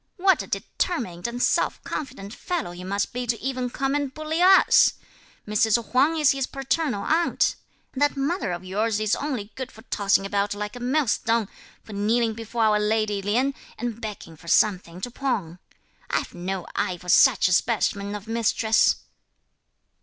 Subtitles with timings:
[0.17, 4.41] "What a determined and self confident fellow he must be to even come and bully
[4.41, 4.93] us;
[5.47, 5.91] Mrs.
[5.91, 7.55] Huang is his paternal aunt!
[7.93, 11.49] That mother of yours is only good for tossing about like a millstone,
[11.83, 15.59] for kneeling before our lady Lien, and begging for something to pawn.
[16.09, 19.03] I've no eye for such a specimen of mistress."